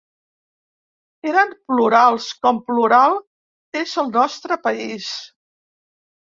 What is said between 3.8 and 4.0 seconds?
és